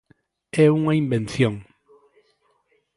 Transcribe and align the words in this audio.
É 0.63 0.65
unha 0.79 0.97
invención. 1.03 1.55